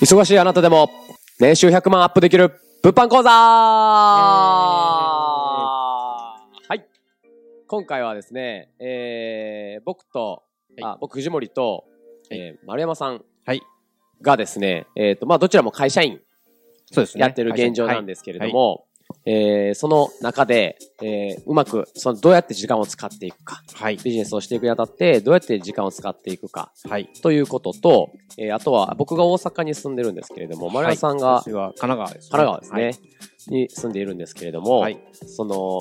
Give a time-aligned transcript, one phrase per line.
[0.00, 0.88] 忙しいあなたでも、
[1.38, 3.84] 年収100万アップできる、物販講座は
[6.74, 6.86] い。
[7.66, 10.42] 今回はですね、えー、僕と、
[10.82, 11.84] あ、僕藤森と、
[12.30, 13.60] えー、丸山さんはい。
[14.22, 16.22] がですね、えっ、と、まあ、どちらも会社員
[16.90, 17.20] そうですね。
[17.20, 18.86] やってる現状なんですけれども、
[19.24, 23.96] えーその中で、えーうまく、その、どうやって時間を使っていくか、はい。
[23.96, 27.08] ビジネスをしていくにあたって、どうやって時間を使っていくか、はい。
[27.22, 34.98] ということと、えーあとは、僕が大阪に住んでるんですけれども、丸山さんが私は神奈川です、神奈川ですね、に住んでいるんですけれども、はい。
[35.12, 35.80] その、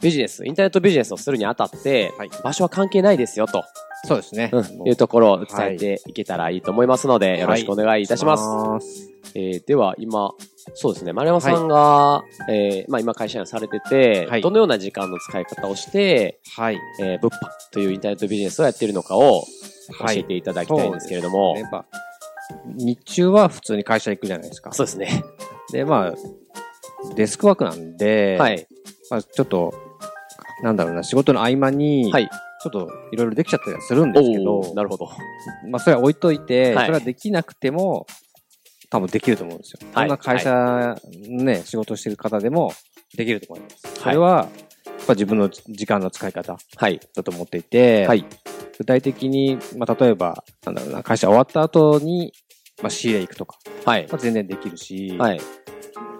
[0.00, 3.64] ビジネス、インターネットビジネスをするにあたって、はい場所は関係ないですよ、と、
[4.06, 4.50] そうですね。
[4.52, 8.86] うんいうところを伝えていけたらいいと思いますので、よろしくお願いいたします。
[8.86, 9.10] す。
[9.34, 10.32] えーでは、今、
[10.72, 16.78] そうですね、丸山さんが、えーまあ今会社員をされてて、はいどのような時間の使い方をして、はい。
[17.00, 17.38] えー物販
[17.70, 19.44] というインターネットビジネスをやっているのかを
[19.98, 21.84] 教はいえていただきたいんですけれども、やっぱ、
[22.66, 24.72] 日中は普通に会社行くじゃないですか。
[24.72, 25.24] そうですね。
[25.72, 28.66] で、まあ、デスクワークなんで、はい。
[29.10, 29.74] まあ、ちょっと、
[30.62, 32.28] なんだろうな、仕事の合間に、はい。
[32.62, 35.10] ちょっといろいろできちゃったりはするんですけどなるほど。
[35.68, 38.06] まあ、それは置いといて、はいそれはできなくても、
[38.94, 39.80] 多分できると思うんですよ。
[39.92, 42.72] はいそんな会社、ね、仕事してる方でも
[43.16, 44.00] できると思います。
[44.00, 44.48] それは、
[44.86, 47.00] やっぱ自分の時間の使い方はい。
[47.12, 48.24] だと思っていて、はい。
[48.78, 52.32] 具体的に、まあ、例えば、なんだろうな、会社終わった後に、
[52.82, 54.06] まあ、仕入れ行くとか、はい。
[54.08, 55.40] まあ、全然できるし、はい。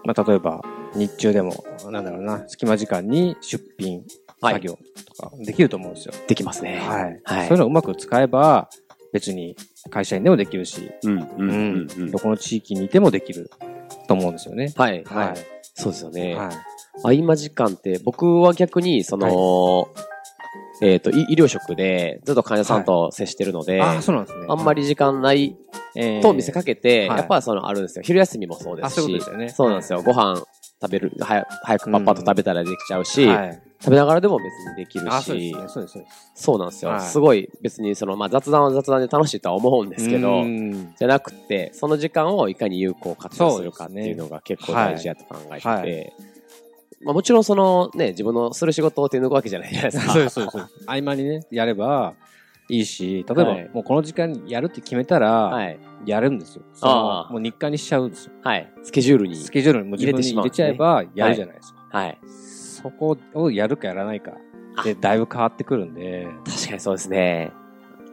[0.05, 0.61] まあ、例えば、
[0.97, 6.15] 日中でも、なんだろうな、隙間時間に出品、はい作業とかできると思うんですよ。
[6.27, 6.77] できますね。
[6.77, 7.21] はい。
[7.25, 8.69] はいそういうのをうまく使えば、
[9.15, 9.57] 別に
[9.91, 10.91] 会社員でもできるし、
[12.11, 13.49] どこの地域にいてもできる
[14.09, 14.73] と思うんですよね。
[14.77, 15.05] はい。
[15.05, 15.37] ははいい。。
[15.63, 16.35] そうですよね。
[16.35, 16.51] は
[17.13, 17.21] い。
[17.23, 19.89] 合間時間って、僕は逆に、その、
[20.83, 24.47] えっと、い医療職で、ずっと患者さんと接してるので、ああ、そうなんですね。
[24.49, 25.57] あんまり時間ない
[25.97, 28.03] えーと見せかけて、はいやっぱそのあるんですよ。
[28.03, 29.49] 昼休みもそうであ、すしそうね。
[29.49, 30.03] そうなんですよ。
[30.03, 30.45] ご飯
[30.85, 33.63] 食べる、はや早くパッパッと食べたらできちゃうし、はい。
[33.81, 35.89] 食べながらでも別にできるあ、そうね。、そう
[36.35, 36.91] そうなんですよ。
[36.93, 46.13] はいすごい別にその、まあ雑談は雑談で楽しいとは思うんですけど、うんじゃなくて、その時間をいかに有効活用するかっていうのが結構大事やと考えてて、はい
[47.05, 50.13] まあもちろんそのね、自分のする仕事を手抜くわけじゃないじゃないですか。
[50.13, 50.51] そうそう。
[50.51, 52.15] そう合間にね、やれば
[52.69, 55.79] いいし、例えば、はいもうこの時間にやるって決めたら、はい。
[56.07, 56.63] やるんですよ。
[56.75, 58.33] そのああもう日課にしちゃうんですよ。
[58.43, 58.73] はい。
[58.83, 59.37] スケジュールに。
[59.37, 61.81] スケジュールにもう自分に入れちゃえばやるじゃないですか。
[61.91, 62.19] はい。
[62.27, 64.33] そこをやるかやらないか
[64.83, 67.53] でだいぶ変わってくるんで、確かにそうですね。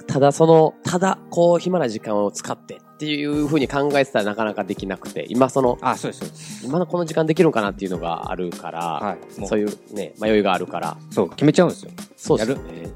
[0.08, 6.66] ただその、ただ、こう、暇な時間を使ってっていうふうに考えてたらなかなかできなくて、今その、あ、そうです、そうです。
[6.66, 9.40] 今のこの時間できるのかなっていうのがあるから、はい。
[9.40, 11.92] もうそういうね、迷いがあるから、そう、決めちゃうんですよ。
[12.16, 12.90] そうですよね。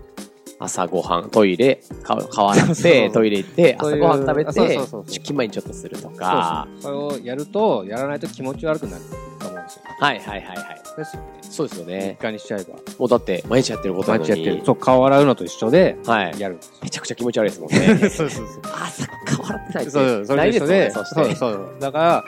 [0.59, 6.67] 朝ごはん、トイレ、か顔洗っそうて、トイレ行って、朝ごはん食べてそうそうそう、出勤前にちょっとするとそうか。
[6.79, 6.81] そう。
[6.81, 9.03] それをやると、やらないと気持ち悪くなる
[9.39, 9.81] と思うんですよ。
[9.99, 10.81] はいはいはいはい。
[10.97, 11.27] ですよね。
[11.41, 12.17] そうですよ日ね。
[12.21, 12.75] 課にしちゃえば。
[12.97, 14.29] もうだって、毎日やってることなのに。
[14.29, 14.65] 毎日やってる。
[14.65, 16.39] そう、顔洗うのと一緒で、はい。
[16.39, 16.57] やる。
[16.81, 17.97] めちゃくちゃ気持ち悪いですもんね。
[18.07, 18.47] そうそうそう。
[18.81, 21.15] 朝顔洗ってないってそう、そないれと一緒で、よね、そして。
[21.15, 21.75] そうそう。
[21.79, 22.23] だから、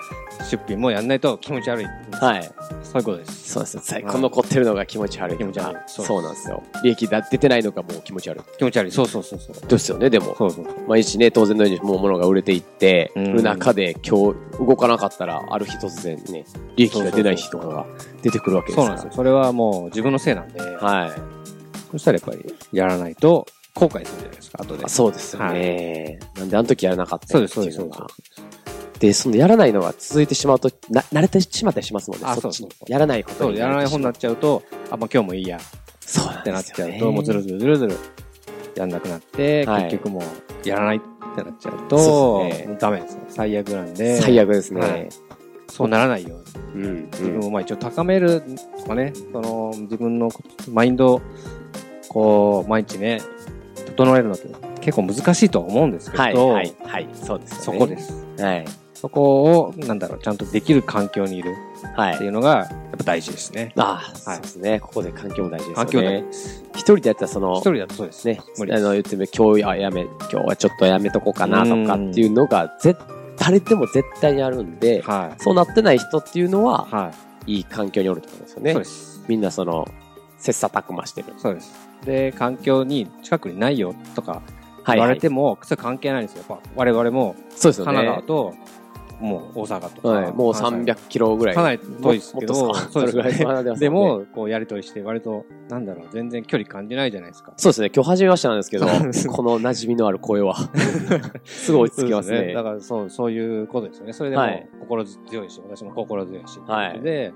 [0.51, 1.85] 出品もやんないと気持ち悪い。
[1.85, 2.51] はい。
[2.91, 3.49] そういうことです。
[3.53, 3.79] そうです。
[3.81, 5.37] 最はい高残ってるのが気持ち悪い。
[5.37, 6.63] 気持ち悪いそそううなんですよ。
[6.83, 8.41] 利益だ出てないのがもう気持ち悪い。
[8.57, 8.91] 気持ち悪い。
[8.91, 9.67] そうそうそうそう。
[9.67, 10.35] ですよね、でも。
[10.37, 10.65] そうそう。
[10.87, 17.85] 毎日ね、当然のようにもう物が売れていって、うんる中で今日動かなかったら、ある日突然ね、利益が出ない日とかが
[18.21, 18.87] 出てくるわけですから。
[18.87, 19.15] そうなんですよ。
[19.15, 21.11] それはもう自分のせいなんで、はい。
[21.91, 24.89] そしたらやっぱりやらないと後悔するじゃないですか、後であ。
[24.89, 26.19] そうですよね。
[26.37, 28.56] なんであの時やらなかったそうです、のってそうです、そういうのですが。。
[28.99, 32.25] で、そのやらないのが続いてしまうと、な、慣れてしまったりしますもんね。
[32.27, 35.59] あそっちやらないことそう、にやらない方になっちちゃうと、あ、もう今日もいいや
[36.01, 36.63] そうなんってなっ。
[36.63, 37.97] ちゃうと、もうずるずるずるずる
[38.75, 40.99] やんなくなって、はい結局もうやらないっ
[41.35, 43.21] てなっちゃうと、そうねもうダメですね。
[43.29, 44.21] 最悪なんで。
[44.21, 44.81] 最悪ですね。
[44.81, 45.09] はい
[45.69, 46.37] そうならないよ
[46.73, 46.85] うに。
[46.85, 47.05] うん。
[47.11, 48.41] 自分をまあ一応高める
[48.79, 50.29] とかね、その自分の
[50.71, 51.21] マインドを
[52.07, 53.21] こう、毎日ね、
[53.85, 54.47] 整えるのって
[54.81, 57.09] 結構難しいとは思うんですけど、はい、はい、はい。
[57.13, 57.63] そうですよね。
[57.63, 57.99] そこで。
[57.99, 58.25] す。
[58.39, 58.65] はい。
[58.99, 61.53] そこを、なんだろう、ちゃんとできる環境にいる
[61.95, 62.15] はい。
[62.15, 63.71] っていうのが、やっぱ大事ですね。
[63.77, 64.79] ああ、はいそうですね。
[64.79, 66.21] ここで環境も大事ですよね。
[66.21, 66.37] 環境。
[66.73, 68.27] 一人でやったらその一、人だとそうです。
[68.27, 68.41] ね、
[68.71, 72.99] あの、言ってみ今日はやめ、今日はちょっとやめとこうかなとかっていうのが、絶、
[73.37, 76.95] 誰でも絶対にあるんで、はそうなってない人っていうのは、い。
[76.95, 77.11] は
[77.45, 77.53] い。
[77.57, 78.73] いい環境におるってことですよね。
[78.73, 79.23] そうです。
[79.27, 79.87] みんなその、
[80.39, 81.27] 切磋琢磨してる。
[81.37, 81.71] そうです。
[82.03, 84.41] で、環境に近くにないよとか
[84.83, 85.15] はい、言わはい。
[85.15, 86.45] れても、それ関係ないんですよ。
[86.47, 88.23] やっぱ我々もそうですよ神奈川ね。
[88.27, 88.53] と
[89.19, 90.07] もう大阪とか。
[90.09, 90.31] はい。
[90.31, 91.55] もう関西300キロぐらい。
[91.55, 97.53] かなり遠いですけど、そうですそれぐらいでもこうやりとりして、割と、なんだろう、全然距離感じないじゃないですか。
[97.57, 97.91] そうですね。
[97.93, 98.91] 今日初めましてなんですけどこ
[99.43, 100.55] の馴染みのある声は、
[101.45, 102.53] すごい落ち着きますね。
[102.53, 104.13] だから、そう、そういうことですよね。
[104.13, 106.59] それでもはい心強いし、私も心強いし。
[106.65, 107.33] はいで、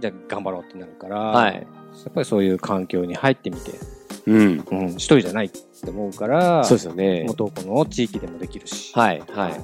[0.00, 1.54] じゃあ頑張ろうってなるから、はい。
[1.54, 1.60] や
[2.10, 3.72] っぱりそういう環境に入ってみて、
[4.26, 4.64] うん。
[4.70, 5.60] うん、一人じゃないって
[5.90, 7.36] 思うから、そうですよねもう。
[7.36, 8.92] どこの地域でもできるし。
[8.94, 9.54] はい、はい。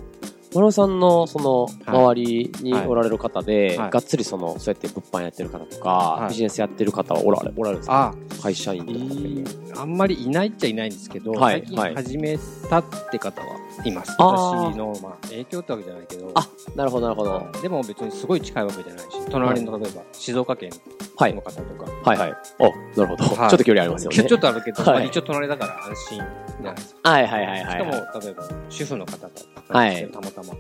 [0.55, 1.75] 丸尾さんの、その、はい。
[1.87, 3.91] 周りにおられる方で、はい。
[3.91, 6.29] がっつりその、そうやって物販やってる方とか、はい。
[6.31, 8.15] ビジネスやってる方はおられ、おられるんですか？
[8.39, 12.39] あ、会社員とかいあんまりいないっちゃいないんですけど、はい最近始め
[12.69, 13.47] たって方は
[13.85, 14.15] います。
[14.19, 16.47] あー私の、まあ、影響ってわけじゃないけど、あ、
[16.77, 17.31] なるほど、なるほど。
[17.33, 20.71] はいでも別にすごい近いわけじゃないし、隣の例えば静岡県
[21.17, 21.41] はいの。
[21.41, 22.35] 方とか、はい、はい。
[22.59, 22.65] お、
[23.01, 23.25] なるほど。
[23.25, 24.25] ちょはいっと距離ありますよね。
[24.25, 27.11] ちょっとあるけど、はいまあ一応隣だから安心じゃないですか。
[27.11, 27.71] はい、はい、はい、はい。
[27.73, 27.91] しかも、
[28.21, 29.31] 例えば主婦の方だっ
[29.69, 30.55] たはいりして、たまたま。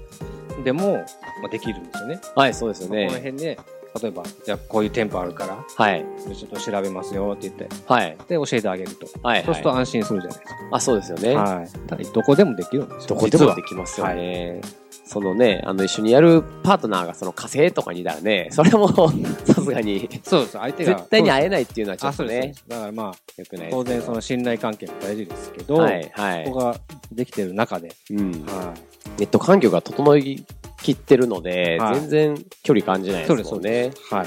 [0.64, 1.00] でも、ま
[1.46, 2.20] あ、できるんですよね。
[2.34, 3.18] はい、そうですよまあこのね。
[3.18, 3.58] 辺で、
[4.00, 6.04] 例えば、じゃあこういう店舗あるから、はい。
[6.34, 8.16] ちょっと調べますよって言って、はい。
[8.28, 9.06] で、教えてあげると。
[9.22, 9.44] はい。
[9.44, 10.60] そうすると安心するじゃないですか。
[10.72, 11.34] あ、そうですよね。
[11.34, 11.88] はい。
[11.88, 13.08] ただどこでもできるんですよ。
[13.08, 14.60] どこでもできますよね。
[15.04, 18.88] そのね、あの、一緒にやるパートナーがその火星とかにいたらね、それも
[19.44, 20.52] さすがに、そうです。
[20.52, 20.94] 相手が。
[20.94, 26.52] 絶対に会ええないっていうのはちょあ、っとねだからまあ、良くない当然その信頼関係も大事ですけど、はい、はいこ。
[26.52, 26.76] こが
[27.10, 28.30] できてる中で、うん。
[28.46, 28.72] は
[29.18, 30.44] ネット環境が整い
[30.82, 33.26] きってるので、はい全然距離感じないい。
[33.26, 33.92] ですもんね。
[33.94, 34.14] す。
[34.14, 34.26] はい。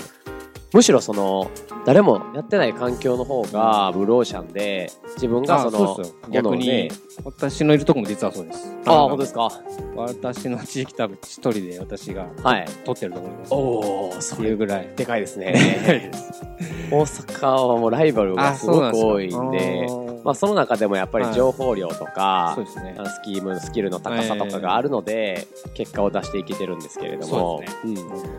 [0.74, 1.52] むしろその、
[1.86, 5.96] 誰もやってない環境の方がブルーオーシャンで、自分がその、
[6.32, 6.90] 逆に
[7.24, 8.76] 私のいるとこも実はそうです。
[8.86, 9.50] ああ、本当ですか？
[9.96, 12.66] 私の地域多分一人で私がはい。
[12.86, 13.54] 取ってると思います。
[13.54, 14.90] おー、そっていうぐらい。
[14.96, 16.10] でかいですね。
[16.90, 27.62] 大阪はもうライバルがすごく多いんで、あまあその中でもやっぱり情報量とか、そうですねスキーム、スキルの高さとかがあるので、結果を出していけてるんですけれども、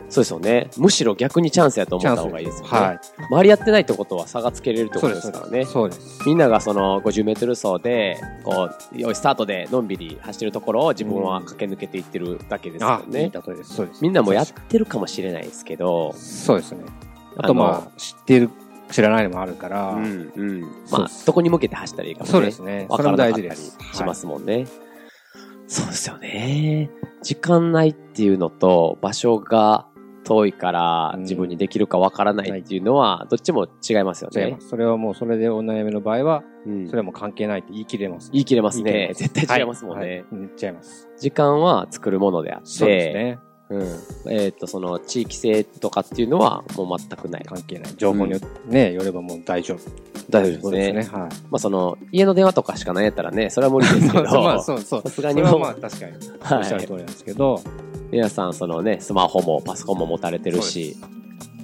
[0.09, 0.71] そうですよね。
[0.77, 2.69] むしろ逆にチャンスやと思った方がいいですよね。
[2.71, 3.01] はい。
[3.31, 5.67] 周りやってないってことは差がつけれるってことですからね。
[6.27, 13.31] みんながその50メートル走で、こう、よいスタートでのんびり走ってるところを自分は駆け抜けていってるだけですよね。
[13.31, 13.75] 例えです。
[13.75, 14.03] そうです。
[14.03, 16.85] みんなもやってるかもしれないですけど、そうですね。
[17.37, 18.51] あとまあ、知ってる、
[18.95, 20.61] 知らないのもあるから、うん、うん。
[20.89, 22.31] まあそこに向けて走ったらいいかもね。
[22.31, 22.87] そうですね。
[22.89, 23.77] わそれも大事です。
[23.93, 24.67] しますもんね。
[25.67, 26.91] そうですよね。
[27.21, 29.89] 時間ないっていうのと、場所が
[30.23, 34.61] 遠いからうん自分にできるかわからないっていうのは、どっちも違いますよねはい違いま。
[34.61, 34.69] す。
[34.69, 38.31] それはもう、それでお悩みの場合は、うんそれはもう関係ないって言い切れます。
[38.33, 38.93] 言い切れますね。
[38.93, 40.07] 言い切れます絶対違いますもんね。
[40.07, 41.09] はいはいうん違います。
[41.19, 43.39] 時間は作るものであって、そうですね。
[43.75, 44.33] うん。
[44.33, 47.45] えっ、と、その地域性とかっていうのはもう全くない。
[47.45, 47.95] 関係ない。
[47.97, 49.79] 情報によね、よればもう大丈夫。
[50.31, 51.03] 大丈夫ですね。
[51.03, 51.11] はい。
[51.11, 55.03] まあその、家の電話とかしかないやったらね、それは無理ですけど、まあ、そうそう。
[55.03, 56.13] さすがにもまあ、確かに。
[56.41, 57.61] はいおっしゃる通りなんですけど、
[58.11, 60.97] 皆さんそのね、スマホもパソコンも持たれてるし、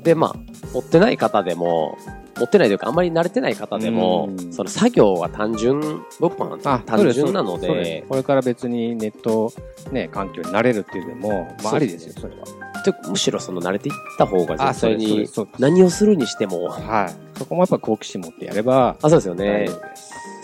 [0.02, 1.98] で、まあ、持ってない方でも、
[2.38, 4.52] 持ってないというか、あんまり慣れてない方でもう、ん。
[4.52, 9.52] その作業は単純、物販は単純なのですで、これから別にネット、
[9.92, 12.44] ね、環境に慣れるっていうのも、まあ、ありですすよ、それは。
[12.82, 15.28] てむしろその慣れていった方が絶対に
[15.58, 17.38] 何をするにしても、はい。
[17.38, 19.68] そこもやっぱ好奇心持ってやれば、あ、そうですよね。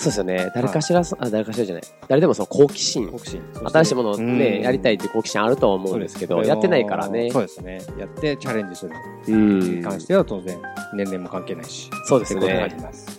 [0.07, 0.53] そうですよね。
[0.55, 1.85] 誰かしら、あ、誰かしらじゃない。
[2.09, 3.43] 誰でもその好奇心好、奇心。
[3.73, 7.31] 新しいものをうんね、やりたいっていう好奇心あると思うんですけど、やってないからね。
[7.31, 7.81] そうですね。
[7.99, 8.93] やってチャレンジする。
[9.29, 10.57] うんに関しては当然、
[10.95, 11.91] 年齢も関係ないし。
[12.05, 12.73] そうですね。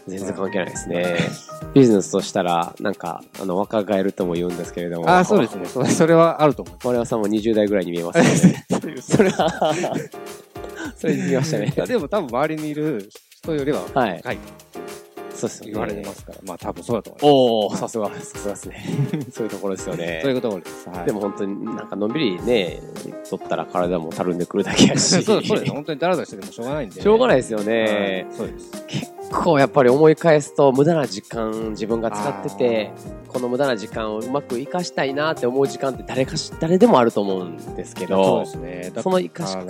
[0.07, 1.17] 全然関係ないですね。
[1.73, 5.09] ビジネスとしたら、なんか、あの、若返るとも言うんですけれども。
[5.09, 5.65] ああ、そうですね。
[5.65, 8.65] それそれはあると思い森山さんも20代ぐらいに見えますね。
[9.01, 9.73] それは、
[10.95, 14.21] それに見ましたね でも多分周りにいる人よりははい
[15.37, 15.71] そうですよね。
[15.71, 17.77] 言われてますから、まあ多分そうだと思います。
[17.77, 18.85] おー、さすが、さすがですね。
[19.31, 20.33] そういうところですよね そう。
[20.33, 20.89] いうところです。
[20.89, 21.05] はい。
[21.05, 22.81] でも本当になんかのんびりね、
[23.29, 25.23] 取ったら体もたるんでくるだけやし。
[25.23, 25.71] そうそうです。
[25.71, 27.01] 本当にダラダラしててもしょうがないんで。
[27.01, 28.27] しょうがないいですよね。
[28.31, 29.16] そうです。
[29.29, 32.91] 結構やっぱり思い返すと無駄な時間自分が使ってて、
[33.27, 38.91] この無駄な時間をうまく活かしたいなって思う時間って誰かし、誰でもあると思うんですけそうどで、すね。
[38.93, 39.65] だその活かし方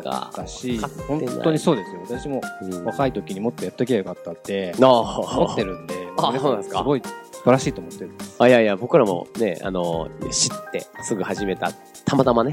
[0.00, 2.00] がだし本当にそうですよ。
[2.20, 5.72] 私もうん若い時にもっとやっときゃよかったってな思ってる。
[5.72, 7.02] るんで、あ皆さそうなんですかすごい
[7.32, 8.10] 素晴らしいと思ってる。
[8.38, 11.70] あ、いやいや、僕らもね、あの、知ってすぐ始めた、
[12.04, 12.52] たまたまね、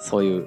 [0.00, 0.44] そういう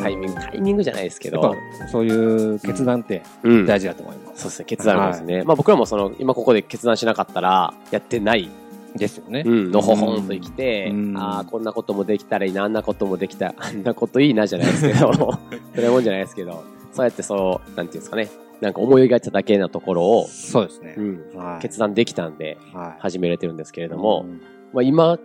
[0.00, 1.54] タイミング、タイミングじゃないですけど、
[1.90, 2.10] そうい
[2.54, 3.66] う決断ってうん。
[3.66, 4.23] 大事だと思います。
[4.34, 5.42] そうですね、決断ですね。
[5.44, 8.50] まあ僕らもその、今ここで決断しなかったら、やってない、
[8.96, 9.42] ですよね。
[9.44, 15.12] うん、のほほんと生きて、うんああ、こんなこともできたらいいな、あんなこともできた、 あんなこといいなじゃないですけど、
[15.74, 16.62] それもんじゃないですけど、
[16.92, 18.28] そうやってそう、なんていうんですかね、
[18.60, 21.02] なんか思い描いただけのところを、そうですねう。
[21.02, 21.62] ん、はい。
[21.62, 23.00] 決断できたんで、はい。
[23.00, 24.40] 始めれてるんですけれども、うん
[24.72, 25.18] まあ今、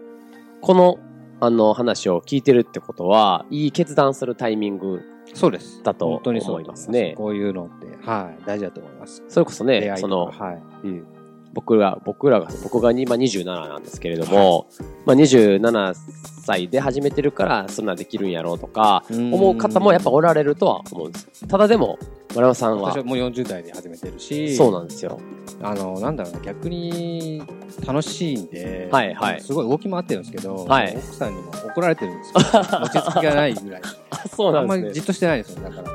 [0.61, 0.99] この
[1.39, 5.01] あの話を聞いてるってことは、いい決断するタイミング
[5.33, 5.81] そうです。
[5.83, 9.23] だと思いますねこういうのって、はい、大事だと思います。
[9.27, 10.87] それこそねその、はい。
[10.87, 11.07] うん、
[11.53, 14.67] 僕ら、僕らが、僕が今27なんですけれども、
[15.05, 15.95] まあ27
[16.43, 21.47] 歳で始めてるから、そんなんできるんやろうとか、思う方もやっぱおられるとは思うんです。
[21.47, 21.97] ただでも、
[22.29, 25.19] 丸山さんは私は、もう40代で始めてるし、そうなんですよ。
[25.61, 27.41] あの、なんだろうな、逆に
[27.85, 32.39] 楽しいんで、はいはいすごい動き回ってるんですけど、はい奥さんにも怒られてるんですよ。
[32.81, 33.81] 落ち着きがないぐらい。
[34.25, 35.89] あ、 そうあんまりじっとしてないんですよ、だから。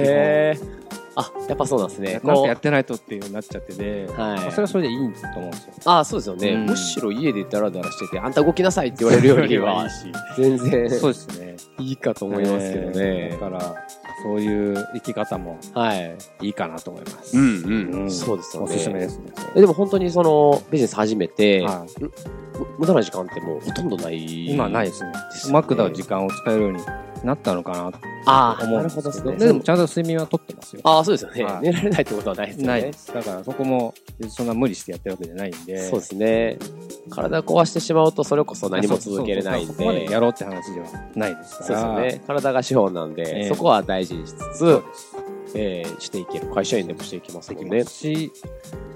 [0.00, 0.80] へえ。
[1.16, 2.12] あ、やっぱそうなんですね。
[2.14, 5.04] なんかこやってないとっていうようになっちゃってて、はいまあそれはそれでいいと
[5.36, 5.72] 思うんですよ。
[5.76, 6.50] う、あ、そうですよね。
[6.52, 9.86] うんむしろ家でダラダラしてて、あんた動きなさいって言われるよりは、
[10.36, 11.56] 全然そうですね。
[11.78, 13.40] いいかと思いますけどねえー。
[13.40, 13.74] だから、
[14.22, 16.16] そういう生き方もはい。
[16.42, 17.36] いいかなと思います。
[17.36, 18.74] うんうんそうですよね。
[18.74, 19.24] おすすめですね。
[19.56, 22.10] えでも本当にそのビジネス始めて、はいむ
[22.80, 24.50] 無駄な時間ってもうほとんどない。
[24.50, 25.12] 今ないですね。
[25.48, 26.78] うまくだ時間を使えるように
[27.24, 29.36] なったのかなとああ、なんるほどですね。
[29.36, 30.82] でもちゃんと睡眠はとってますよ。
[30.84, 32.68] ああ、そうですよね、はい寝られないってことはないですよね。
[32.68, 33.12] ないです。
[33.12, 33.94] だからそこも
[34.28, 35.88] そんな無理してやってるわけじゃないんで。
[35.88, 36.58] そうですね。
[37.10, 40.10] 体壊してしまうとそれこそ何も続けれないんそうそこまでで。
[40.12, 41.80] やろうって話ではないですから。
[41.80, 42.24] そうですよね。
[42.26, 44.82] 体が資本なんで、ええそこは大事にしつつ。
[45.54, 46.46] えーしていける。
[46.54, 47.84] 会社員でもしていきますできもんね。
[47.84, 48.32] し、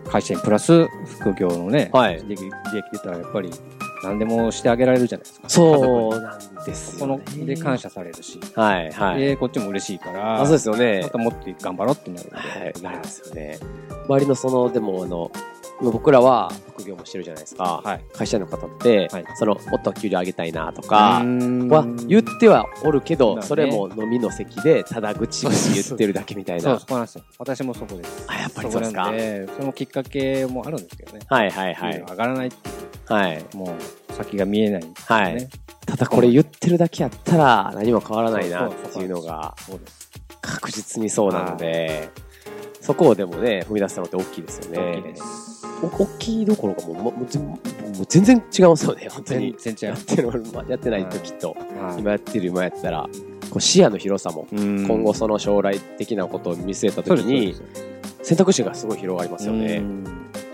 [0.09, 0.87] 会社員プラス
[1.19, 2.53] 副業のね、はい利益利益
[2.93, 3.51] 出たらやっぱり
[4.05, 5.49] 何でもしてあげられるじゃないですか。
[5.49, 7.25] そうなんですそよ、ね。
[7.37, 9.21] の、で感謝されるし、はい、はい。
[9.21, 11.11] で、こっちも嬉しいから、あそうですよねま。
[11.11, 12.37] たもっと頑張ろうってなるんで。
[12.37, 13.59] はい、なりますよね。
[14.09, 15.31] 周りのその、でもあの、
[15.81, 17.83] 僕らは副業もしてるじゃないですか。
[17.85, 18.01] はい。
[18.13, 26.79] 会社員の方って、はいその、もっと給料上げたいなとか、はは言ってはおるけど、だねそれも飲みの席でただ口々言ってるだけみたいそう、な。
[26.79, 27.25] そこなんですよ。
[27.39, 28.25] 私もそこです。
[28.29, 29.13] あやっぱりそうですか
[29.57, 31.21] そのきっかけもあるんですけどね。
[31.29, 31.99] はいはいはい。
[31.99, 33.45] 上がらないっていうはい。
[33.55, 33.69] もう
[34.11, 34.93] 先が見えないね。
[35.07, 35.49] はい
[35.87, 39.55] ただこれ言ってるだけやったら何も変わらないなっていうのが。
[40.41, 42.11] 確実にそうなので、
[42.81, 44.79] そこをでもね、踏み出したのって大きいですよね。
[44.79, 45.67] 大きいです。
[45.83, 47.59] お大きいどころかもうもう全も
[48.03, 49.55] う全然違いますよね、本当全に。
[49.59, 49.95] 然違うや。
[49.95, 50.29] ってる、
[50.69, 53.09] やってない時と、はい今やってる今やったら、
[53.51, 57.55] こう視野の広さも、今今後その将来的なことを見据えた時に、
[58.23, 59.83] 選択肢がすごい広がりますよね。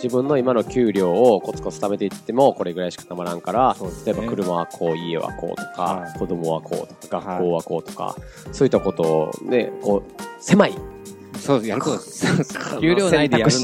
[0.04, 3.80] うん自分の今の給料をコツコツ貯めていってもこれぐらいしかたまらんから、ね。
[4.06, 6.18] 例えば車はこう、家はこうとか、はい。
[6.18, 7.26] 子供はこうとか、はい。
[7.26, 8.16] 学校はこうとか、
[8.50, 10.74] そういったことをね、こう、狭い。
[11.38, 11.66] そう。
[11.66, 11.98] やること。
[12.80, 13.60] 給料内でやるの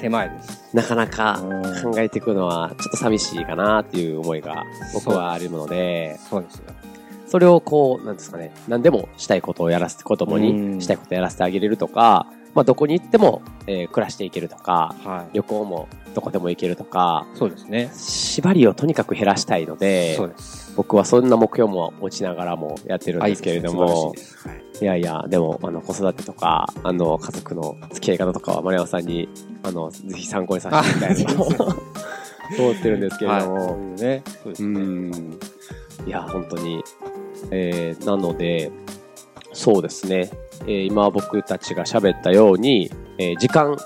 [0.00, 0.70] 狭いです。
[0.72, 6.56] なかなかうん考えていくのはちょっと寂しいかなっていう思いが僕はあるので、そうです。
[6.56, 6.62] よ。
[7.26, 10.76] それをこう、なんですかね、何でもしたいことをやらせて、子供うん。
[10.76, 12.26] にしたいことをやらせてあげれるとか、
[12.58, 15.36] まあどこに行っても、えー暮らしていけるとか、はい。
[15.36, 17.88] 旅行もどこでも行けるとか、そうですね。
[17.94, 20.74] 縛りをとにかく減らしたいのでそう、です。
[20.76, 24.12] 僕はそんな目標も持ちながらもやってるんですけれども、は
[24.80, 29.28] いやいや、でも、あの、子育てとか、あの、家族の付き合い方とかは、丸山さんに、
[29.62, 31.64] あの、ぜひ参考にさせていただきたいなと
[32.58, 34.22] 思ってるんですけれども、はいそうね。
[34.42, 34.80] そうですうね。
[34.80, 35.38] ん。
[36.06, 36.82] いや、本当に。
[37.52, 38.72] えー、なので、
[39.52, 40.30] そうですね。
[40.62, 43.76] えー今僕たちが喋ったように、えー時間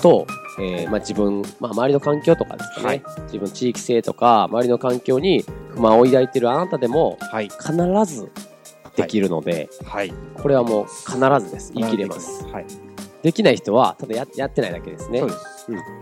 [0.00, 0.26] と、
[0.60, 7.48] えーまあ、自分、まあ、周りの環境とかですかね、はい自分地域性とか、周りの環境に不満を抱いてるあなたでも、はい。
[7.48, 7.72] 必
[8.14, 8.30] ず
[8.96, 10.12] できるので、はい。
[10.34, 11.72] これはもう必ずです。
[11.74, 12.44] 言い切れます。
[12.46, 12.66] はい。
[13.22, 15.20] できない人は、ただややってないだけですね。
[15.20, 15.52] そうです。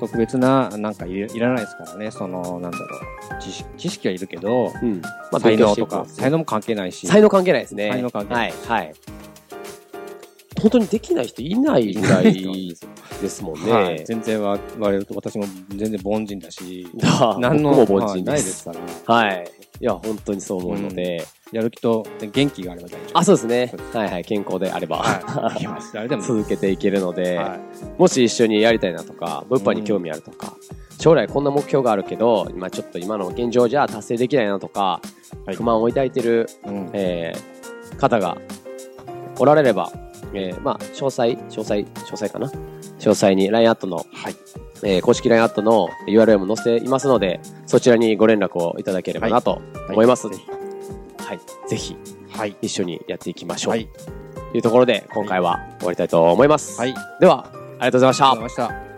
[0.01, 2.11] 特別な、なんかいいらないですからね。
[2.11, 2.87] その、なんだろ
[3.39, 3.41] う。
[3.41, 5.03] 知識知識はいるけど、うん。
[5.31, 7.07] ま才能とか、才能も関係ないし。
[7.07, 7.91] 才能関係ないですね。
[7.91, 8.87] 才能関係ないはい。
[8.87, 8.95] はい。
[10.61, 12.77] 本当にできない人いないぐらい
[13.21, 13.73] ですもんね。
[13.73, 14.05] はい。
[14.05, 18.31] 全然わ言われると、私も全然凡人だし、だ何の、僕も凡はい人で。
[18.33, 18.73] ないですすか
[19.07, 19.15] ら。
[19.15, 19.51] はい。
[19.81, 21.27] いや、本当にそう思うので。
[21.53, 23.19] やる気と元気があれば大丈夫。
[23.19, 24.25] あ、そうですねはいはい。
[24.25, 24.99] 健康であれば。
[24.99, 26.23] はい。
[26.23, 27.61] 続けていけるので、はい。
[27.99, 30.55] もし一緒にやりたいなとか、物販に興味あるとか、
[31.01, 35.01] 将来こんな目標があるけど、今ちょっと今の現状じゃ達成できないなとか、
[35.45, 36.91] はい不満を抱いてる、うん。
[36.93, 37.61] えー
[37.97, 38.37] 方が
[39.39, 39.93] おられれば、
[40.35, 42.47] えーまあ、詳細、詳細、詳細かな？
[42.47, 42.53] 詳
[43.01, 44.37] 細に LINE アットの、はい。
[44.83, 50.29] えー公式 LINE アットの URL も載せていますので、そちらにご連絡をいただければなと思います。
[50.29, 51.69] ははいい。
[51.69, 51.97] ぜひ、
[52.31, 52.57] はい。
[52.63, 53.73] 一緒にやっていきましょう。
[53.73, 53.89] はい。
[54.53, 56.79] というところで、今回は終わりたいと思います。
[56.81, 56.95] はい。
[57.21, 58.90] では、ありがとうございましたありがとうございました。